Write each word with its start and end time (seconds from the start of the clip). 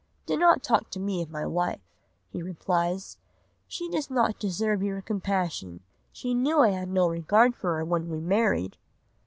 '""'Do 0.25 0.35
not 0.35 0.63
talk 0.63 0.89
to 0.89 0.99
me 0.99 1.21
of 1.21 1.29
my 1.29 1.45
wife,'" 1.45 1.93
he 2.31 2.41
replies. 2.41 3.19
"'She 3.67 3.87
does 3.87 4.09
not 4.09 4.39
deserve 4.39 4.81
your 4.81 4.99
compassion. 4.99 5.79
She 6.11 6.33
knew 6.33 6.61
I 6.61 6.69
had 6.69 6.89
no 6.89 7.07
regard 7.07 7.55
for 7.55 7.77
her 7.77 7.85
when 7.85 8.09
we 8.09 8.19
married. 8.19 8.77